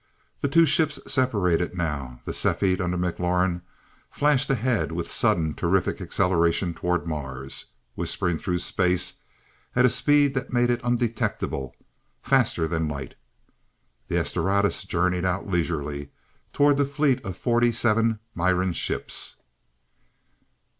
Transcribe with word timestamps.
The 0.39 0.47
two 0.47 0.65
ships 0.65 0.97
separated 1.05 1.77
now, 1.77 2.21
the 2.25 2.33
"Cepheid" 2.33 2.81
under 2.81 2.97
McLaurin 2.97 3.61
flashing 4.09 4.51
ahead 4.55 4.91
with 4.91 5.11
sudden, 5.11 5.53
terrific 5.53 6.01
acceleration 6.01 6.73
toward 6.73 7.05
Mars, 7.05 7.65
whispering 7.93 8.39
through 8.39 8.57
space 8.57 9.21
at 9.75 9.85
a 9.85 9.91
speed 9.91 10.33
that 10.33 10.51
made 10.51 10.71
it 10.71 10.81
undetectable, 10.83 11.75
faster 12.23 12.67
than 12.67 12.87
light. 12.89 13.13
The 14.07 14.17
"S 14.17 14.33
Doradus" 14.33 14.85
journeyed 14.87 15.23
out 15.23 15.47
leisurely 15.47 16.09
toward 16.51 16.77
the 16.77 16.85
fleet 16.85 17.23
of 17.23 17.37
forty 17.37 17.71
seven 17.71 18.17
Miran 18.33 18.73
ships. 18.73 19.35